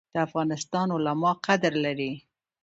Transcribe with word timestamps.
د 0.13 0.15
افغانستان 0.27 0.87
علما 0.95 1.31
قدر 1.45 1.73
لري 1.85 2.11